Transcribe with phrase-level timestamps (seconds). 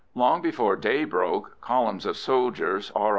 [0.15, 3.09] Long before day broke columns of soldiers, R.